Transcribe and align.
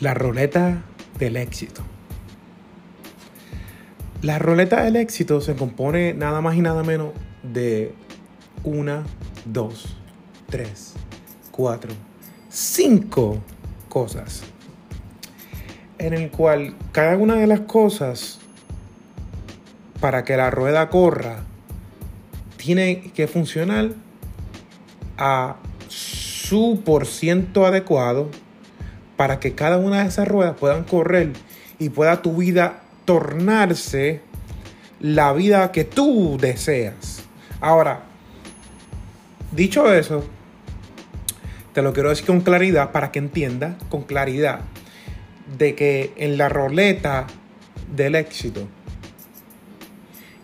La 0.00 0.14
roleta 0.14 0.84
del 1.18 1.36
éxito. 1.36 1.82
La 4.22 4.38
roleta 4.38 4.84
del 4.84 4.94
éxito 4.94 5.40
se 5.40 5.56
compone 5.56 6.14
nada 6.14 6.40
más 6.40 6.54
y 6.54 6.60
nada 6.60 6.84
menos 6.84 7.14
de 7.42 7.92
una, 8.62 9.02
dos, 9.44 9.96
tres, 10.48 10.94
cuatro, 11.50 11.90
cinco 12.48 13.38
cosas. 13.88 14.44
En 15.98 16.14
el 16.14 16.30
cual 16.30 16.76
cada 16.92 17.16
una 17.16 17.34
de 17.34 17.48
las 17.48 17.60
cosas, 17.60 18.38
para 20.00 20.22
que 20.22 20.36
la 20.36 20.48
rueda 20.50 20.90
corra, 20.90 21.42
tiene 22.56 23.10
que 23.14 23.26
funcionar 23.26 23.90
a 25.16 25.56
su 25.88 26.82
por 26.84 27.04
ciento 27.04 27.66
adecuado 27.66 28.30
para 29.18 29.40
que 29.40 29.56
cada 29.56 29.78
una 29.78 30.02
de 30.02 30.08
esas 30.08 30.28
ruedas 30.28 30.54
puedan 30.56 30.84
correr 30.84 31.32
y 31.80 31.88
pueda 31.88 32.22
tu 32.22 32.36
vida 32.36 32.82
tornarse 33.04 34.20
la 35.00 35.32
vida 35.32 35.72
que 35.72 35.82
tú 35.82 36.38
deseas. 36.40 37.24
Ahora, 37.60 38.04
dicho 39.50 39.92
eso, 39.92 40.24
te 41.74 41.82
lo 41.82 41.92
quiero 41.92 42.10
decir 42.10 42.26
con 42.26 42.42
claridad 42.42 42.92
para 42.92 43.10
que 43.10 43.18
entiendas 43.18 43.74
con 43.88 44.04
claridad 44.04 44.60
de 45.58 45.74
que 45.74 46.12
en 46.16 46.38
la 46.38 46.48
roleta 46.48 47.26
del 47.92 48.14
éxito, 48.14 48.68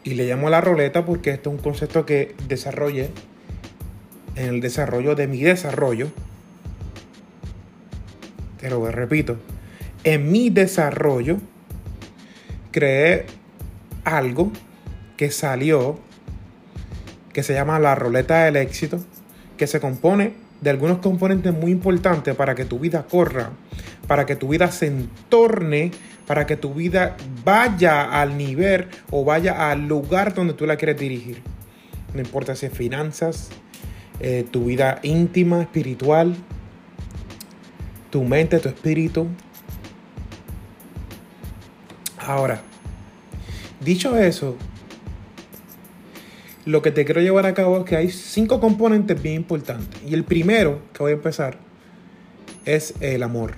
y 0.03 0.15
le 0.15 0.27
llamo 0.27 0.51
la 0.51 0.61
roleta 0.61 1.05
porque 1.05 1.31
este 1.31 1.49
es 1.49 1.55
un 1.55 1.63
concepto 1.63 2.05
que 2.05 2.35
desarrollé 2.49 3.11
en 4.35 4.49
el 4.49 4.61
desarrollo 4.61 5.15
de 5.15 5.29
mi 5.29 5.43
desarrollo, 5.43 6.11
pero 8.65 8.91
repito, 8.91 9.37
en 10.05 10.33
mi 10.33 10.49
desarrollo 10.49 11.37
creé 12.71 13.27
algo 14.05 14.51
que 15.19 15.31
salió, 15.31 15.99
que 17.35 17.43
se 17.43 17.53
llama 17.53 17.79
la 17.79 17.95
roleta 17.95 18.47
del 18.47 18.57
éxito, 18.57 19.05
que 19.59 19.67
se 19.67 19.81
compone 19.81 20.33
de 20.63 20.71
algunos 20.71 21.01
componentes 21.01 21.53
muy 21.53 21.73
importantes 21.73 22.35
para 22.35 22.55
que 22.55 22.65
tu 22.65 22.79
vida 22.79 23.03
corra, 23.03 23.51
para 24.07 24.25
que 24.25 24.35
tu 24.35 24.49
vida 24.49 24.73
se 24.73 24.87
entorne, 24.87 25.91
para 26.27 26.47
que 26.47 26.57
tu 26.57 26.73
vida 26.73 27.19
vaya 27.45 28.19
al 28.19 28.39
nivel 28.39 28.87
o 29.11 29.27
vaya 29.27 29.71
al 29.71 29.87
lugar 29.87 30.33
donde 30.33 30.55
tú 30.55 30.65
la 30.65 30.77
quieres 30.77 30.99
dirigir. 30.99 31.43
No 32.15 32.23
importa 32.23 32.57
si 32.57 32.65
es 32.65 32.73
finanzas, 32.73 33.51
eh, 34.21 34.47
tu 34.51 34.65
vida 34.65 35.01
íntima, 35.03 35.61
espiritual, 35.61 36.35
tu 38.15 38.23
mente, 38.23 38.61
tu 38.61 38.69
espíritu. 38.69 39.27
Ahora, 42.17 42.61
dicho 43.81 44.17
eso, 44.17 44.57
lo 46.65 46.81
que 46.81 46.93
te 46.93 47.05
quiero 47.05 47.23
llevar 47.23 47.45
a 47.47 47.55
cabo 47.55 47.79
es 47.79 47.85
que 47.87 47.97
hay 47.97 48.11
cinco 48.11 48.61
componentes 48.61 49.21
bien 49.21 49.35
importantes. 49.35 50.01
Y 50.07 50.15
el 50.15 50.23
primero 50.23 50.79
que 50.93 51.03
voy 51.03 51.11
a 51.11 51.15
empezar 51.17 51.59
es 52.65 52.95
el 53.01 53.25
amor. 53.25 53.55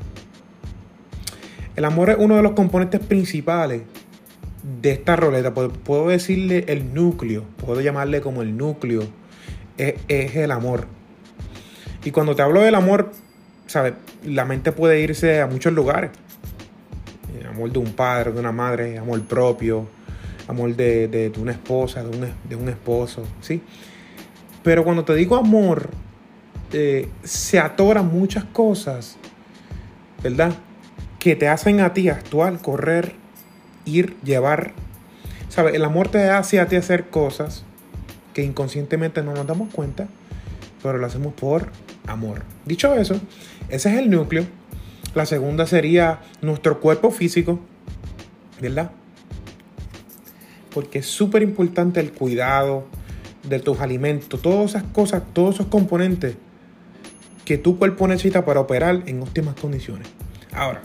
El 1.76 1.84
amor 1.84 2.08
es 2.08 2.16
uno 2.18 2.36
de 2.36 2.42
los 2.42 2.52
componentes 2.52 3.00
principales 3.00 3.82
de 4.80 4.90
esta 4.90 5.16
roleta. 5.16 5.52
Puedo 5.52 6.08
decirle 6.08 6.64
el 6.68 6.94
núcleo, 6.94 7.44
puedo 7.58 7.82
llamarle 7.82 8.22
como 8.22 8.40
el 8.40 8.56
núcleo. 8.56 9.02
Es, 9.76 9.96
es 10.08 10.34
el 10.34 10.50
amor. 10.50 10.86
Y 12.06 12.10
cuando 12.10 12.34
te 12.34 12.40
hablo 12.40 12.62
del 12.62 12.74
amor, 12.74 13.12
¿sabes? 13.66 13.94
La 14.24 14.44
mente 14.44 14.72
puede 14.72 15.00
irse 15.00 15.40
a 15.40 15.46
muchos 15.46 15.72
lugares. 15.72 16.10
Eh, 17.34 17.46
amor 17.46 17.72
de 17.72 17.78
un 17.78 17.92
padre, 17.92 18.32
de 18.32 18.40
una 18.40 18.52
madre, 18.52 18.98
amor 18.98 19.22
propio, 19.22 19.86
amor 20.48 20.74
de, 20.74 21.32
una 21.38 21.52
esposa, 21.52 22.02
de 22.02 22.16
un, 22.16 22.32
de 22.48 22.56
un, 22.56 22.68
esposo, 22.68 23.24
¿sí? 23.40 23.62
Pero 24.62 24.84
cuando 24.84 25.04
te 25.04 25.14
digo 25.14 25.36
amor, 25.36 25.90
eh, 26.72 27.08
se 27.22 27.58
atoran 27.58 28.06
muchas 28.06 28.44
cosas, 28.44 29.16
¿verdad? 30.22 30.54
Que 31.18 31.36
te 31.36 31.48
hacen 31.48 31.80
a 31.80 31.92
ti 31.92 32.08
actuar, 32.08 32.58
correr, 32.60 33.14
ir, 33.84 34.16
llevar. 34.22 34.72
¿Sabes? 35.48 35.74
El 35.74 35.84
amor 35.84 36.08
te 36.08 36.28
hace 36.30 36.60
a 36.60 36.66
ti 36.66 36.76
hacer 36.76 37.08
cosas 37.08 37.64
que 38.34 38.42
inconscientemente 38.42 39.22
no 39.22 39.32
nos 39.32 39.46
damos 39.46 39.72
cuenta, 39.72 40.08
pero 40.82 40.98
lo 40.98 41.06
hacemos 41.06 41.32
por 41.34 41.70
amor. 42.06 42.42
Dicho 42.64 42.94
eso, 42.94 43.20
ese 43.68 43.92
es 43.92 43.98
el 43.98 44.10
núcleo. 44.10 44.44
La 45.14 45.26
segunda 45.26 45.66
sería 45.66 46.20
nuestro 46.42 46.80
cuerpo 46.80 47.10
físico, 47.10 47.60
¿verdad? 48.60 48.90
Porque 50.74 50.98
es 50.98 51.06
súper 51.06 51.42
importante 51.42 52.00
el 52.00 52.12
cuidado 52.12 52.86
de 53.42 53.60
tus 53.60 53.80
alimentos, 53.80 54.42
todas 54.42 54.70
esas 54.70 54.82
cosas, 54.84 55.22
todos 55.32 55.56
esos 55.56 55.66
componentes 55.68 56.36
que 57.44 57.58
tu 57.58 57.78
cuerpo 57.78 58.08
necesita 58.08 58.44
para 58.44 58.60
operar 58.60 59.04
en 59.06 59.22
óptimas 59.22 59.54
condiciones. 59.54 60.08
Ahora, 60.52 60.82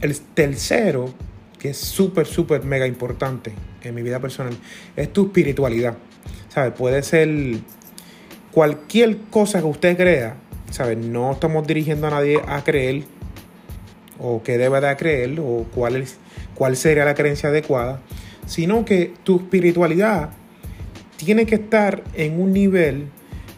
el 0.00 0.18
tercero, 0.20 1.14
que 1.58 1.70
es 1.70 1.78
súper, 1.78 2.26
súper, 2.26 2.64
mega 2.64 2.86
importante 2.86 3.52
en 3.82 3.94
mi 3.94 4.02
vida 4.02 4.18
personal, 4.18 4.54
es 4.96 5.12
tu 5.12 5.26
espiritualidad. 5.26 5.96
¿Sabes? 6.48 6.72
Puede 6.72 7.02
ser 7.02 7.60
cualquier 8.52 9.16
cosa 9.30 9.60
que 9.60 9.66
usted 9.66 9.96
crea, 9.96 10.36
¿sabes? 10.70 10.98
No 10.98 11.32
estamos 11.32 11.66
dirigiendo 11.66 12.06
a 12.06 12.10
nadie 12.10 12.40
a 12.46 12.62
creer 12.62 13.04
o 14.18 14.42
que 14.42 14.58
debe 14.58 14.80
de 14.80 14.96
creer 14.96 15.40
o 15.40 15.66
cuál, 15.74 15.96
es, 15.96 16.18
cuál 16.54 16.76
sería 16.76 17.04
la 17.04 17.14
creencia 17.14 17.48
adecuada, 17.48 18.00
sino 18.46 18.84
que 18.84 19.12
tu 19.24 19.36
espiritualidad 19.36 20.30
tiene 21.16 21.46
que 21.46 21.56
estar 21.56 22.04
en 22.14 22.40
un 22.40 22.52
nivel 22.52 23.06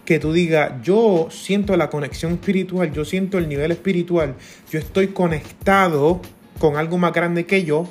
que 0.04 0.18
tú 0.18 0.32
digas, 0.32 0.72
yo 0.82 1.28
siento 1.30 1.76
la 1.76 1.88
conexión 1.88 2.32
espiritual, 2.32 2.92
yo 2.92 3.04
siento 3.04 3.38
el 3.38 3.48
nivel 3.48 3.72
espiritual, 3.72 4.34
yo 4.70 4.78
estoy 4.78 5.08
conectado 5.08 6.20
con 6.58 6.76
algo 6.76 6.98
más 6.98 7.12
grande 7.12 7.46
que 7.46 7.64
yo 7.64 7.88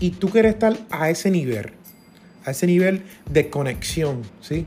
y 0.00 0.10
tú 0.10 0.28
quieres 0.28 0.52
estar 0.54 0.76
a 0.90 1.10
ese 1.10 1.30
nivel, 1.30 1.70
a 2.44 2.50
ese 2.50 2.66
nivel 2.66 3.02
de 3.30 3.48
conexión, 3.48 4.22
¿sí? 4.42 4.66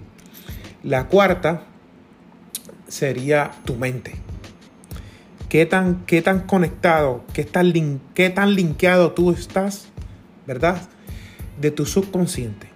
La 0.83 1.07
cuarta 1.07 1.63
sería 2.87 3.51
tu 3.65 3.75
mente. 3.75 4.13
¿Qué 5.47 5.65
tan, 5.65 6.05
qué 6.05 6.21
tan 6.21 6.41
conectado, 6.41 7.23
qué 7.33 7.43
tan, 7.43 8.01
qué 8.15 8.29
tan 8.29 8.55
linkeado 8.55 9.11
tú 9.11 9.31
estás, 9.31 9.89
verdad? 10.47 10.81
De 11.59 11.71
tu 11.71 11.85
subconsciente. 11.85 12.67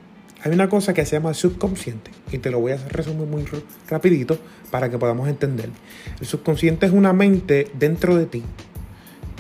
Hay 0.44 0.52
una 0.52 0.70
cosa 0.70 0.94
que 0.94 1.06
se 1.06 1.16
llama 1.16 1.34
subconsciente 1.34 2.12
y 2.32 2.38
te 2.38 2.52
lo 2.52 2.60
voy 2.60 2.74
a 2.74 2.78
resumir 2.90 3.28
muy 3.28 3.46
rapidito 3.90 4.38
para 4.70 4.92
que 4.92 5.00
podamos 5.00 5.28
entender. 5.28 5.72
El 6.20 6.28
subconsciente 6.28 6.86
es 6.86 6.92
una 6.92 7.14
mente 7.14 7.72
dentro 7.74 8.16
de 8.16 8.28
ti 8.28 8.44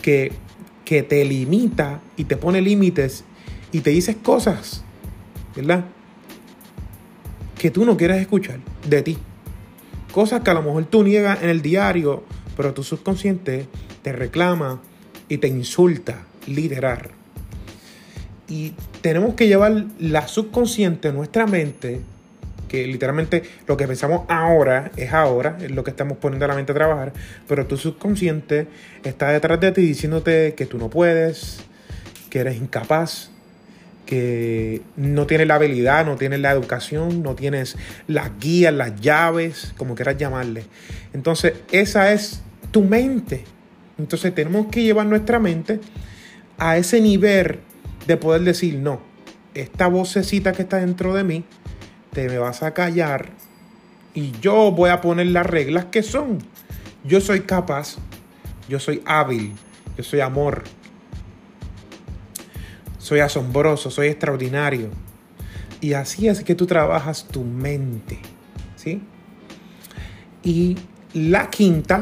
que, 0.01 0.31
que 0.83 1.03
te 1.03 1.23
limita 1.23 2.01
y 2.17 2.23
te 2.23 2.37
pone 2.37 2.61
límites 2.61 3.25
y 3.71 3.81
te 3.81 3.91
dices 3.91 4.15
cosas, 4.15 4.83
¿verdad? 5.55 5.85
Que 7.65 7.71
tú 7.71 7.83
no 7.83 7.97
quieres 7.97 8.21
escuchar 8.21 8.59
de 8.87 9.01
ti. 9.01 9.17
Cosas 10.11 10.41
que 10.41 10.51
a 10.51 10.53
lo 10.53 10.61
mejor 10.61 10.85
tú 10.85 11.03
niegas 11.03 11.41
en 11.41 11.49
el 11.49 11.63
diario, 11.63 12.23
pero 12.55 12.75
tu 12.75 12.83
subconsciente 12.83 13.65
te 14.03 14.11
reclama 14.11 14.83
y 15.29 15.39
te 15.39 15.47
insulta, 15.47 16.27
liderar. 16.45 17.09
Y 18.47 18.73
tenemos 19.01 19.33
que 19.33 19.47
llevar 19.47 19.85
la 19.97 20.27
subconsciente, 20.27 21.11
nuestra 21.11 21.47
mente, 21.47 22.01
que 22.67 22.85
literalmente 22.85 23.41
lo 23.65 23.77
que 23.77 23.87
pensamos 23.87 24.25
ahora 24.27 24.91
es 24.95 25.11
ahora, 25.11 25.57
es 25.59 25.71
lo 25.71 25.83
que 25.83 25.89
estamos 25.89 26.19
poniendo 26.19 26.45
a 26.45 26.49
la 26.49 26.55
mente 26.55 26.71
a 26.71 26.75
trabajar, 26.75 27.13
pero 27.47 27.65
tu 27.65 27.77
subconsciente 27.77 28.67
está 29.03 29.31
detrás 29.31 29.59
de 29.59 29.71
ti 29.71 29.81
diciéndote 29.81 30.53
que 30.53 30.67
tú 30.67 30.77
no 30.77 30.91
puedes, 30.91 31.61
que 32.29 32.41
eres 32.41 32.57
incapaz, 32.57 33.31
que 34.05 34.81
no 34.95 35.25
tienes 35.25 35.47
la 35.47 35.55
habilidad, 35.55 36.05
no 36.05 36.15
tienes 36.15 36.39
la 36.39 36.51
educación, 36.51 37.23
no 37.23 37.35
tienes 37.35 37.77
las 38.07 38.37
guías, 38.39 38.73
las 38.73 38.99
llaves, 39.01 39.73
como 39.77 39.95
quieras 39.95 40.17
llamarle. 40.17 40.65
Entonces, 41.13 41.53
esa 41.71 42.11
es 42.13 42.41
tu 42.71 42.83
mente. 42.83 43.43
Entonces, 43.97 44.33
tenemos 44.35 44.67
que 44.67 44.83
llevar 44.83 45.07
nuestra 45.07 45.39
mente 45.39 45.79
a 46.57 46.77
ese 46.77 47.01
nivel 47.01 47.59
de 48.07 48.17
poder 48.17 48.41
decir, 48.41 48.75
no, 48.77 49.01
esta 49.53 49.87
vocecita 49.87 50.53
que 50.53 50.63
está 50.63 50.77
dentro 50.77 51.13
de 51.13 51.23
mí, 51.23 51.43
te 52.11 52.29
me 52.29 52.37
vas 52.37 52.63
a 52.63 52.73
callar 52.73 53.29
y 54.13 54.31
yo 54.41 54.71
voy 54.71 54.89
a 54.89 55.01
poner 55.01 55.27
las 55.27 55.45
reglas 55.45 55.85
que 55.85 56.03
son. 56.03 56.39
Yo 57.03 57.21
soy 57.21 57.41
capaz, 57.41 57.97
yo 58.69 58.79
soy 58.79 59.01
hábil, 59.05 59.53
yo 59.97 60.03
soy 60.03 60.21
amor, 60.21 60.63
soy 63.05 63.19
asombroso, 63.19 63.91
soy 63.91 64.07
extraordinario. 64.07 64.89
Y 65.79 65.93
así 65.93 66.27
es 66.27 66.43
que 66.43 66.55
tú 66.55 66.65
trabajas 66.65 67.27
tu 67.27 67.43
mente. 67.43 68.17
¿Sí? 68.75 68.99
Y 70.41 70.75
la 71.13 71.51
quinta, 71.51 72.01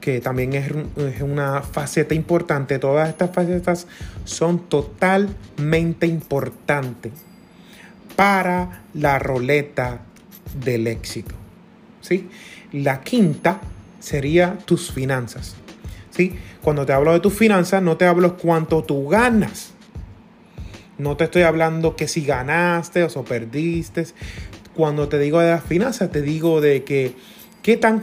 que 0.00 0.20
también 0.20 0.54
es, 0.54 0.72
una 1.22 1.62
faceta 1.62 2.12
importante. 2.12 2.80
Todas 2.80 3.08
estas 3.08 3.32
facetas 3.32 3.86
son 4.24 4.68
totalmente 4.68 6.08
importantes 6.08 7.12
para 8.16 8.82
la 8.94 9.20
roleta 9.20 10.00
del 10.60 10.88
éxito. 10.88 11.36
¿sí? 12.00 12.28
La 12.72 13.00
quinta 13.02 13.60
sería 14.00 14.58
tus 14.58 14.90
finanzas. 14.90 15.54
¿sí? 16.10 16.34
Cuando 16.62 16.84
te 16.84 16.92
hablo 16.92 17.12
de 17.12 17.20
tus 17.20 17.34
finanzas, 17.34 17.80
no 17.80 17.96
te 17.96 18.06
hablo 18.06 18.36
cuánto 18.36 18.82
tú 18.82 19.06
ganas. 19.06 19.75
No 20.98 21.16
te 21.16 21.24
estoy 21.24 21.42
hablando 21.42 21.96
que 21.96 22.08
si 22.08 22.24
ganaste 22.24 23.02
o 23.04 23.24
perdiste. 23.24 24.06
Cuando 24.74 25.08
te 25.08 25.18
digo 25.18 25.40
de 25.40 25.50
las 25.50 25.64
finanzas, 25.64 26.10
te 26.10 26.22
digo 26.22 26.60
de 26.60 26.84
que 26.84 27.14
¿Qué 27.66 27.76
tan, 27.76 28.00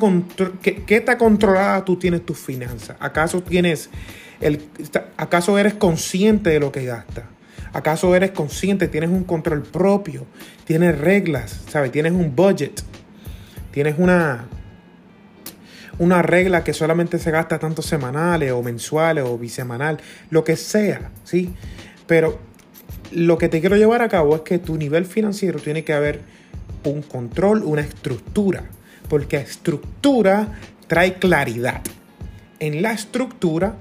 qué, 0.62 1.00
tan 1.00 1.18
controlada 1.18 1.86
tú 1.86 1.95
tienes 1.95 2.25
tus 2.25 2.38
finanzas? 2.38 2.98
¿Acaso 3.00 3.42
tienes 3.42 3.90
el, 4.42 4.62
acaso 5.16 5.57
eres 5.57 5.75
consciente 5.75 6.50
de 6.50 6.60
lo 6.60 6.74
que 6.74 6.84
gastas? 6.84 7.24
¿Acaso 7.72 8.13
eres 8.13 8.31
consciente? 8.31 8.90
¿Tienes 8.90 9.10
un 9.10 9.24
control 9.24 9.63
propio? 9.63 10.25
¿Tienes 10.66 11.00
reglas? 11.00 11.62
¿Sabes? 11.69 11.94
¿Tienes 11.94 12.12
un 12.12 12.36
budget? 12.36 12.81
¿Tienes 13.72 13.96
una, 13.98 14.48
una 15.98 16.22
regla 16.22 16.66
que 16.66 16.74
solamente 16.74 17.18
se 17.18 17.31
gasta 17.31 17.57
tanto 17.57 17.81
semanales 17.81 18.51
o 18.51 18.62
mensuales 18.62 19.24
o 19.25 19.38
bisemanal? 19.38 20.01
Lo 20.30 20.44
que 20.44 20.57
sea, 20.57 21.10
¿sí? 21.24 21.54
Pero 22.06 22.38
lo 23.15 23.38
que 23.38 23.50
te 23.50 23.60
quiero 23.60 23.75
llevar 23.75 24.01
a 24.01 24.10
cabo 24.10 24.36
es 24.36 24.42
que 24.42 24.60
tu 24.60 24.77
nivel 24.77 25.06
financiero 25.06 25.60
tiene 25.60 25.83
que 25.83 25.94
haber 25.94 26.21
un 26.83 27.01
control, 27.01 27.63
una 27.63 27.81
estructura 27.81 28.65
porque 29.13 29.38
estructura 29.38 30.60
trae 30.88 31.15
claridad. 31.19 31.81
En 32.60 32.81
la 32.81 32.94
estructura 32.94 33.75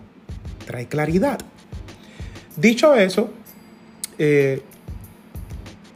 trae 0.66 0.86
claridad. 0.86 1.38
Dicho 2.56 2.94
eso, 2.94 3.32
eh, 4.18 4.62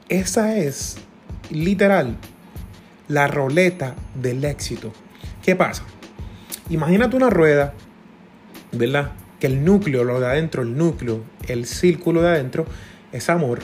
esa 0.08 0.56
es 0.56 0.96
literal 1.50 2.16
la 3.08 3.26
roleta 3.26 3.94
del 4.14 4.44
éxito. 4.44 4.92
¿Qué 5.42 5.54
pasa? 5.54 5.84
Imagínate 6.70 7.16
una 7.16 7.30
rueda, 7.30 7.74
¿verdad? 8.72 9.12
Que 9.38 9.48
el 9.48 9.64
núcleo, 9.64 10.02
lo 10.02 10.18
de 10.18 10.26
adentro, 10.26 10.62
el 10.62 10.76
núcleo, 10.76 11.22
el 11.46 11.66
círculo 11.66 12.22
de 12.22 12.28
adentro, 12.28 12.64
es 13.12 13.28
amor. 13.30 13.60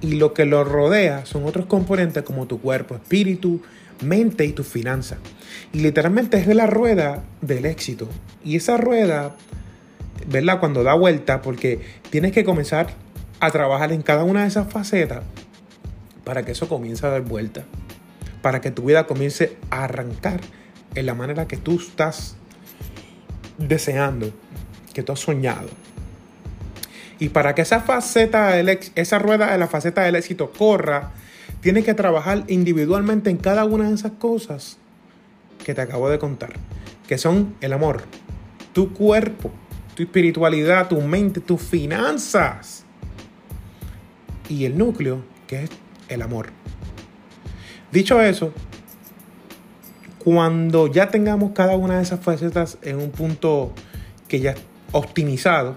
Y 0.00 0.14
lo 0.14 0.32
que 0.32 0.44
lo 0.44 0.64
rodea 0.64 1.26
son 1.26 1.44
otros 1.44 1.66
componentes 1.66 2.22
como 2.22 2.46
tu 2.46 2.60
cuerpo, 2.60 2.94
espíritu, 2.94 3.60
mente 4.02 4.44
y 4.44 4.52
tus 4.52 4.66
finanzas. 4.66 5.18
Y 5.72 5.80
literalmente 5.80 6.38
es 6.38 6.46
la 6.46 6.66
rueda 6.66 7.24
del 7.40 7.66
éxito. 7.66 8.08
Y 8.44 8.56
esa 8.56 8.76
rueda, 8.76 9.36
¿verdad? 10.26 10.60
Cuando 10.60 10.84
da 10.84 10.94
vuelta, 10.94 11.42
porque 11.42 11.80
tienes 12.10 12.32
que 12.32 12.44
comenzar 12.44 12.88
a 13.40 13.50
trabajar 13.50 13.92
en 13.92 14.02
cada 14.02 14.24
una 14.24 14.42
de 14.42 14.48
esas 14.48 14.70
facetas 14.72 15.22
para 16.24 16.44
que 16.44 16.52
eso 16.52 16.68
comience 16.68 17.06
a 17.06 17.10
dar 17.10 17.22
vuelta. 17.22 17.64
Para 18.42 18.60
que 18.60 18.70
tu 18.70 18.84
vida 18.84 19.06
comience 19.06 19.56
a 19.70 19.84
arrancar 19.84 20.40
en 20.94 21.06
la 21.06 21.14
manera 21.14 21.48
que 21.48 21.56
tú 21.56 21.76
estás 21.76 22.36
deseando, 23.58 24.30
que 24.94 25.02
tú 25.02 25.12
has 25.12 25.20
soñado. 25.20 25.68
Y 27.18 27.30
para 27.30 27.54
que 27.54 27.62
esa 27.62 27.80
faceta, 27.80 28.50
del, 28.50 28.78
esa 28.94 29.18
rueda 29.18 29.50
de 29.50 29.58
la 29.58 29.66
faceta 29.66 30.02
del 30.02 30.16
éxito 30.16 30.52
corra, 30.52 31.12
Tienes 31.60 31.84
que 31.84 31.94
trabajar 31.94 32.44
individualmente 32.46 33.30
en 33.30 33.36
cada 33.36 33.64
una 33.64 33.88
de 33.88 33.94
esas 33.94 34.12
cosas 34.12 34.78
que 35.64 35.74
te 35.74 35.80
acabo 35.80 36.08
de 36.08 36.18
contar, 36.18 36.52
que 37.08 37.18
son 37.18 37.56
el 37.60 37.72
amor, 37.72 38.04
tu 38.72 38.92
cuerpo, 38.92 39.50
tu 39.96 40.04
espiritualidad, 40.04 40.88
tu 40.88 41.00
mente, 41.00 41.40
tus 41.40 41.60
finanzas 41.60 42.84
y 44.48 44.66
el 44.66 44.78
núcleo, 44.78 45.24
que 45.48 45.64
es 45.64 45.70
el 46.08 46.22
amor. 46.22 46.50
Dicho 47.90 48.20
eso, 48.20 48.52
cuando 50.20 50.86
ya 50.86 51.08
tengamos 51.08 51.52
cada 51.52 51.76
una 51.76 51.96
de 51.96 52.04
esas 52.04 52.20
facetas 52.20 52.78
en 52.82 53.00
un 53.00 53.10
punto 53.10 53.72
que 54.28 54.38
ya 54.38 54.54
optimizado, 54.92 55.76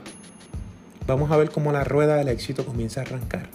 vamos 1.08 1.32
a 1.32 1.38
ver 1.38 1.50
cómo 1.50 1.72
la 1.72 1.84
rueda 1.84 2.16
del 2.16 2.28
éxito 2.28 2.66
comienza 2.66 3.02
a 3.02 3.04
arrancar 3.04 3.50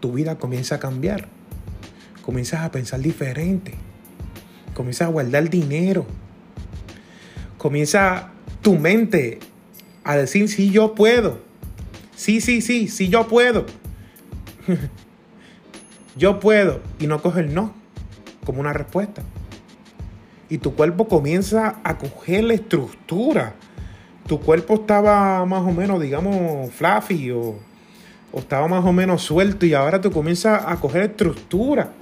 tu 0.00 0.12
vida 0.12 0.36
comienza 0.36 0.76
a 0.76 0.78
cambiar. 0.78 1.26
Comienzas 2.22 2.60
a 2.60 2.70
pensar 2.70 3.00
diferente. 3.00 3.74
Comienzas 4.74 5.08
a 5.08 5.10
guardar 5.10 5.48
dinero. 5.48 6.06
Comienza 7.58 8.30
tu 8.62 8.78
mente 8.78 9.40
a 10.04 10.16
decir, 10.16 10.48
sí, 10.48 10.70
yo 10.70 10.94
puedo. 10.94 11.40
Sí, 12.14 12.40
sí, 12.40 12.60
sí, 12.60 12.88
sí, 12.88 13.08
yo 13.08 13.26
puedo. 13.26 13.66
yo 16.16 16.40
puedo. 16.40 16.80
Y 16.98 17.06
no 17.06 17.22
coge 17.22 17.40
el 17.40 17.54
no 17.54 17.74
como 18.44 18.60
una 18.60 18.72
respuesta. 18.72 19.22
Y 20.48 20.58
tu 20.58 20.74
cuerpo 20.74 21.08
comienza 21.08 21.80
a 21.82 21.98
coger 21.98 22.44
la 22.44 22.54
estructura. 22.54 23.56
Tu 24.26 24.40
cuerpo 24.40 24.74
estaba 24.74 25.44
más 25.44 25.62
o 25.62 25.72
menos, 25.72 26.00
digamos, 26.00 26.72
fluffy 26.72 27.30
o 27.30 27.56
o 28.32 28.40
estaba 28.40 28.68
más 28.68 28.84
o 28.84 28.92
menos 28.92 29.22
suelto 29.22 29.66
y 29.66 29.74
ahora 29.74 30.00
tú 30.00 30.10
comienzas 30.10 30.62
a 30.66 30.76
coger 30.76 31.02
estructura. 31.02 31.92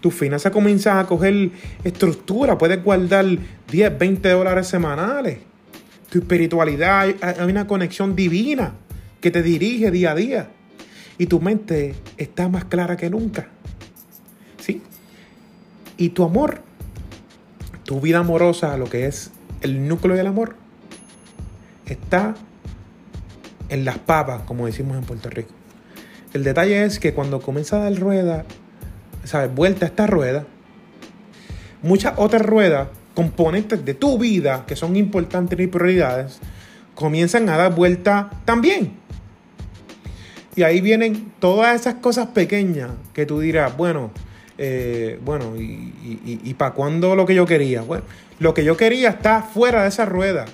Tus 0.00 0.12
finanzas 0.12 0.50
comienzan 0.50 0.98
a 0.98 1.06
coger 1.06 1.50
estructura. 1.84 2.58
Puedes 2.58 2.82
guardar 2.82 3.24
10, 3.70 3.98
20 3.98 4.28
dólares 4.28 4.66
semanales. 4.66 5.38
Tu 6.10 6.18
espiritualidad, 6.18 7.14
hay 7.22 7.50
una 7.50 7.68
conexión 7.68 8.16
divina 8.16 8.72
que 9.20 9.30
te 9.30 9.42
dirige 9.42 9.92
día 9.92 10.10
a 10.10 10.14
día. 10.16 10.48
Y 11.16 11.26
tu 11.26 11.40
mente 11.40 11.94
está 12.16 12.48
más 12.48 12.64
clara 12.64 12.96
que 12.96 13.08
nunca. 13.08 13.48
¿Sí? 14.58 14.82
Y 15.96 16.08
tu 16.08 16.24
amor, 16.24 16.60
tu 17.84 18.00
vida 18.00 18.18
amorosa, 18.18 18.76
lo 18.76 18.86
que 18.86 19.06
es 19.06 19.30
el 19.60 19.86
núcleo 19.86 20.16
del 20.16 20.26
amor, 20.26 20.56
está 21.92 22.34
en 23.68 23.84
las 23.84 23.98
papas, 23.98 24.42
como 24.42 24.66
decimos 24.66 24.98
en 24.98 25.04
Puerto 25.04 25.30
Rico. 25.30 25.50
El 26.32 26.44
detalle 26.44 26.84
es 26.84 26.98
que 26.98 27.14
cuando 27.14 27.40
comienza 27.40 27.76
a 27.76 27.90
dar 27.90 27.94
rueda, 27.98 28.44
¿sabes? 29.24 29.54
Vuelta 29.54 29.86
a 29.86 29.88
esta 29.88 30.06
rueda, 30.06 30.46
muchas 31.82 32.14
otras 32.16 32.42
ruedas, 32.42 32.88
componentes 33.14 33.84
de 33.84 33.94
tu 33.94 34.18
vida 34.18 34.64
que 34.66 34.76
son 34.76 34.96
importantes 34.96 35.58
y 35.58 35.66
prioridades, 35.66 36.40
comienzan 36.94 37.48
a 37.48 37.56
dar 37.56 37.74
vuelta 37.74 38.30
también. 38.44 38.92
Y 40.54 40.62
ahí 40.62 40.80
vienen 40.80 41.32
todas 41.38 41.80
esas 41.80 41.94
cosas 41.94 42.28
pequeñas 42.28 42.90
que 43.14 43.24
tú 43.26 43.40
dirás, 43.40 43.76
bueno, 43.76 44.10
eh, 44.58 45.18
bueno, 45.24 45.56
¿y, 45.56 45.92
y 46.44 46.54
para 46.54 46.72
cuándo 46.72 47.16
lo 47.16 47.24
que 47.24 47.34
yo 47.34 47.46
quería? 47.46 47.82
Bueno, 47.82 48.04
lo 48.38 48.54
que 48.54 48.64
yo 48.64 48.76
quería 48.76 49.10
está 49.10 49.42
fuera 49.42 49.82
de 49.82 49.88
esa 49.88 50.04
rueda. 50.04 50.44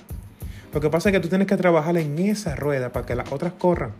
Lo 0.73 0.79
que 0.79 0.89
pasa 0.89 1.09
es 1.09 1.13
que 1.13 1.19
tú 1.19 1.29
tienes 1.29 1.47
que 1.47 1.57
trabajar 1.57 1.97
en 1.97 2.17
esa 2.19 2.55
rueda 2.55 2.91
para 2.91 3.05
que 3.05 3.15
las 3.15 3.31
otras 3.31 3.53
corran. 3.53 3.91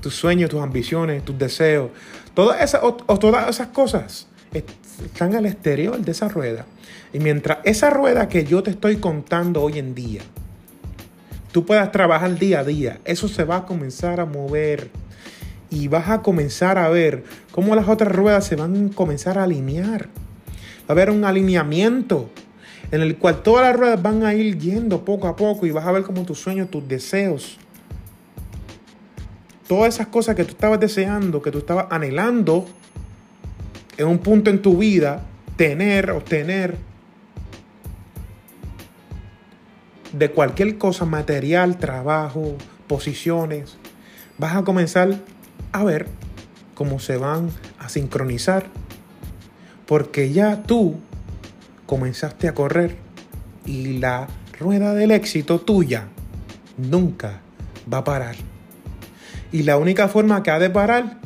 Tus 0.00 0.14
sueños, 0.14 0.50
tus 0.50 0.60
ambiciones, 0.60 1.24
tus 1.24 1.38
deseos, 1.38 1.90
todas 2.34 2.62
esas, 2.62 2.82
o, 2.82 2.92
todas 2.92 3.48
esas 3.48 3.68
cosas 3.68 4.28
están 4.52 5.34
al 5.34 5.46
exterior 5.46 5.98
de 5.98 6.10
esa 6.10 6.28
rueda. 6.28 6.66
Y 7.12 7.20
mientras 7.20 7.58
esa 7.64 7.90
rueda 7.90 8.28
que 8.28 8.44
yo 8.44 8.62
te 8.62 8.70
estoy 8.70 8.96
contando 8.96 9.62
hoy 9.62 9.78
en 9.78 9.94
día, 9.94 10.22
tú 11.52 11.64
puedas 11.64 11.90
trabajar 11.92 12.38
día 12.38 12.60
a 12.60 12.64
día, 12.64 13.00
eso 13.04 13.28
se 13.28 13.44
va 13.44 13.58
a 13.58 13.66
comenzar 13.66 14.20
a 14.20 14.24
mover 14.24 14.90
y 15.70 15.88
vas 15.88 16.08
a 16.08 16.22
comenzar 16.22 16.78
a 16.78 16.88
ver 16.88 17.24
cómo 17.50 17.74
las 17.74 17.88
otras 17.88 18.12
ruedas 18.12 18.46
se 18.46 18.56
van 18.56 18.90
a 18.90 18.94
comenzar 18.94 19.38
a 19.38 19.44
alinear. 19.44 20.08
Va 20.82 20.88
a 20.88 20.92
haber 20.92 21.10
un 21.10 21.24
alineamiento 21.24 22.30
en 22.90 23.02
el 23.02 23.16
cual 23.16 23.42
todas 23.42 23.66
las 23.66 23.76
ruedas 23.76 24.02
van 24.02 24.24
a 24.24 24.34
ir 24.34 24.58
yendo 24.58 25.04
poco 25.04 25.28
a 25.28 25.36
poco 25.36 25.66
y 25.66 25.70
vas 25.70 25.86
a 25.86 25.92
ver 25.92 26.02
como 26.02 26.24
tus 26.24 26.38
sueños, 26.38 26.70
tus 26.70 26.86
deseos, 26.88 27.58
todas 29.66 29.94
esas 29.94 30.06
cosas 30.06 30.34
que 30.34 30.44
tú 30.44 30.52
estabas 30.52 30.80
deseando, 30.80 31.42
que 31.42 31.50
tú 31.50 31.58
estabas 31.58 31.86
anhelando 31.90 32.66
en 33.98 34.06
un 34.06 34.18
punto 34.18 34.50
en 34.50 34.62
tu 34.62 34.78
vida, 34.78 35.22
tener, 35.56 36.10
obtener, 36.10 36.76
de 40.12 40.30
cualquier 40.30 40.78
cosa, 40.78 41.04
material, 41.04 41.76
trabajo, 41.76 42.56
posiciones, 42.86 43.76
vas 44.38 44.56
a 44.56 44.64
comenzar 44.64 45.18
a 45.72 45.84
ver 45.84 46.06
cómo 46.74 46.98
se 46.98 47.16
van 47.18 47.50
a 47.78 47.88
sincronizar. 47.88 48.66
Porque 49.86 50.32
ya 50.32 50.62
tú 50.62 50.96
comenzaste 51.88 52.48
a 52.48 52.54
correr 52.54 52.96
y 53.64 53.96
la 53.98 54.28
rueda 54.60 54.94
del 54.94 55.10
éxito 55.10 55.58
tuya 55.58 56.08
nunca 56.76 57.40
va 57.90 57.98
a 57.98 58.04
parar. 58.04 58.36
Y 59.52 59.62
la 59.62 59.78
única 59.78 60.06
forma 60.06 60.42
que 60.42 60.50
ha 60.50 60.58
de 60.58 60.68
parar 60.68 61.18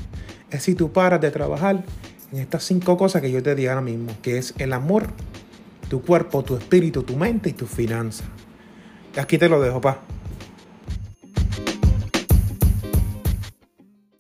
es 0.53 0.63
si 0.63 0.77
tú 0.77 0.93
paras 0.93 1.21
de 1.21 1.33
trabajar 1.33 1.83
en 2.31 2.39
estas 2.39 2.63
cinco 2.63 2.97
cosas 2.97 3.21
que 3.21 3.33
yo 3.33 3.43
te 3.43 3.57
di 3.57 3.67
ahora 3.67 3.81
mismo, 3.81 4.13
que 4.23 4.39
es 4.39 4.55
el 4.59 4.73
amor, 4.73 5.09
tu 5.91 6.01
cuerpo, 6.01 6.45
tu 6.45 6.57
espíritu, 6.57 7.03
tu 7.03 7.17
mente 7.17 7.51
y 7.51 7.55
tus 7.55 7.69
finanzas. 7.69 8.29
Aquí 9.17 9.39
te 9.39 9.49
lo 9.49 9.61
dejo, 9.61 9.81
pa. 9.81 9.99